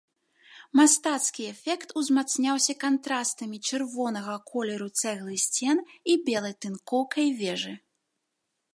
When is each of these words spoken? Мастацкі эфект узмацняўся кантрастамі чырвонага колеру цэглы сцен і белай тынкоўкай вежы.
Мастацкі 0.77 1.41
эфект 1.53 1.89
узмацняўся 2.01 2.73
кантрастамі 2.85 3.57
чырвонага 3.69 4.33
колеру 4.51 4.89
цэглы 5.03 5.35
сцен 5.47 5.77
і 6.15 6.21
белай 6.31 6.61
тынкоўкай 6.67 7.27
вежы. 7.45 7.73